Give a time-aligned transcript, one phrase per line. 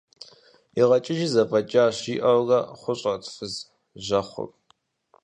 [0.79, 3.53] ИгъэкӀыжи зэфӀэкӀащ,– жиӀэурэ хъущӀэрт фыз
[4.05, 4.49] жьэхъур.